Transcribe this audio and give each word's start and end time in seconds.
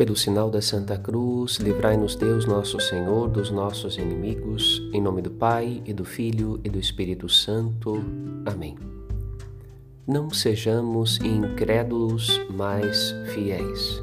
Pelo 0.00 0.16
sinal 0.16 0.48
da 0.48 0.62
Santa 0.62 0.96
Cruz, 0.96 1.56
livrai-nos 1.56 2.16
Deus 2.16 2.46
nosso 2.46 2.80
Senhor 2.80 3.28
dos 3.28 3.50
nossos 3.50 3.98
inimigos, 3.98 4.80
em 4.94 5.02
nome 5.02 5.20
do 5.20 5.30
Pai 5.30 5.82
e 5.84 5.92
do 5.92 6.06
Filho 6.06 6.58
e 6.64 6.70
do 6.70 6.78
Espírito 6.78 7.28
Santo. 7.28 8.02
Amém. 8.46 8.78
Não 10.06 10.30
sejamos 10.30 11.20
incrédulos, 11.20 12.40
mas 12.48 13.14
fiéis. 13.34 14.02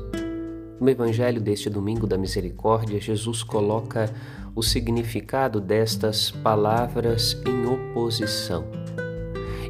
No 0.80 0.88
Evangelho 0.88 1.42
deste 1.42 1.68
domingo 1.68 2.06
da 2.06 2.16
misericórdia, 2.16 3.02
Jesus 3.02 3.42
coloca 3.42 4.14
o 4.56 4.62
significado 4.62 5.60
destas 5.60 6.30
palavras 6.30 7.36
em 7.44 7.66
oposição. 7.66 8.87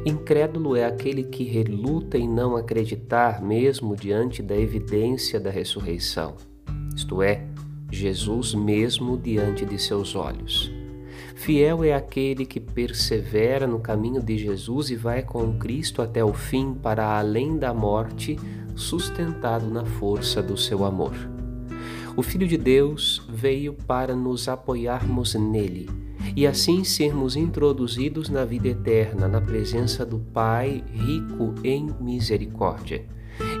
Incrédulo 0.04 0.76
é 0.76 0.84
aquele 0.84 1.24
que 1.24 1.44
reluta 1.44 2.16
em 2.16 2.28
não 2.28 2.56
acreditar, 2.56 3.42
mesmo 3.42 3.96
diante 3.96 4.42
da 4.42 4.56
evidência 4.56 5.40
da 5.40 5.50
ressurreição, 5.50 6.36
isto 6.94 7.22
é, 7.22 7.46
Jesus 7.90 8.54
mesmo 8.54 9.16
diante 9.16 9.64
de 9.64 9.78
seus 9.78 10.14
olhos. 10.14 10.70
Fiel 11.34 11.84
é 11.84 11.94
aquele 11.94 12.44
que 12.44 12.60
persevera 12.60 13.66
no 13.66 13.80
caminho 13.80 14.22
de 14.22 14.36
Jesus 14.36 14.90
e 14.90 14.96
vai 14.96 15.22
com 15.22 15.58
Cristo 15.58 16.02
até 16.02 16.22
o 16.24 16.32
fim, 16.32 16.74
para 16.74 17.18
além 17.18 17.56
da 17.56 17.72
morte, 17.72 18.36
sustentado 18.74 19.68
na 19.68 19.84
força 19.84 20.42
do 20.42 20.56
seu 20.56 20.84
amor. 20.84 21.14
O 22.16 22.22
Filho 22.22 22.46
de 22.46 22.56
Deus 22.56 23.22
veio 23.28 23.72
para 23.72 24.14
nos 24.14 24.48
apoiarmos 24.48 25.34
nele 25.34 26.07
e 26.36 26.46
assim 26.46 26.84
sermos 26.84 27.36
introduzidos 27.36 28.28
na 28.28 28.44
vida 28.44 28.68
eterna, 28.68 29.28
na 29.28 29.40
presença 29.40 30.04
do 30.04 30.18
Pai 30.18 30.84
rico 30.92 31.54
em 31.64 31.88
misericórdia. 32.00 33.04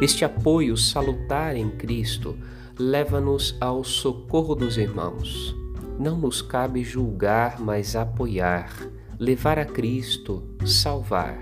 Este 0.00 0.24
apoio 0.24 0.76
salutar 0.76 1.56
em 1.56 1.70
Cristo 1.70 2.36
leva-nos 2.78 3.56
ao 3.60 3.82
socorro 3.82 4.54
dos 4.54 4.76
irmãos. 4.76 5.54
Não 5.98 6.16
nos 6.16 6.40
cabe 6.40 6.84
julgar, 6.84 7.60
mas 7.60 7.96
apoiar, 7.96 8.72
levar 9.18 9.58
a 9.58 9.64
Cristo, 9.64 10.42
salvar. 10.64 11.40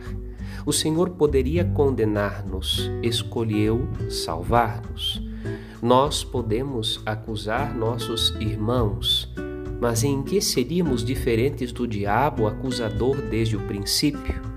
O 0.65 0.73
Senhor 0.73 1.11
poderia 1.11 1.65
condenar-nos, 1.65 2.91
escolheu 3.03 3.87
salvar-nos. 4.09 5.23
Nós 5.83 6.25
podemos 6.25 7.01
acusar 7.05 7.77
nossos 7.77 8.31
irmãos, 8.41 9.33
mas 9.81 10.05
em 10.05 10.23
que 10.23 10.41
seríamos 10.41 11.05
diferentes 11.05 11.73
do 11.73 11.87
diabo 11.87 12.47
acusador 12.47 13.21
desde 13.23 13.57
o 13.57 13.61
princípio? 13.61 14.57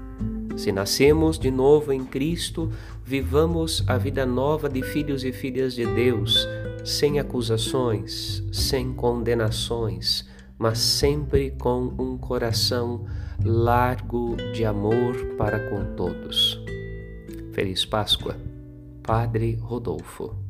Se 0.56 0.72
nascemos 0.72 1.40
de 1.40 1.50
novo 1.50 1.94
em 1.94 2.04
Cristo, 2.04 2.70
vivamos 3.04 3.84
a 3.88 3.98
vida 3.98 4.26
nova 4.26 4.68
de 4.68 4.84
filhos 4.84 5.24
e 5.24 5.32
filhas 5.32 5.74
de 5.74 5.86
Deus, 5.86 6.48
sem 6.84 7.20
acusações, 7.20 8.44
sem 8.52 8.94
condenações, 8.94 10.28
mas 10.58 10.80
sempre 10.80 11.52
com 11.52 11.94
um 11.98 12.18
coração 12.18 13.06
largo 13.44 14.36
de 14.54 14.66
amor 14.66 15.16
para 15.38 15.60
com 15.70 15.96
todos. 15.96 16.60
Feliz 17.54 17.86
Páscoa, 17.86 18.36
Padre 19.02 19.56
Rodolfo. 19.56 20.49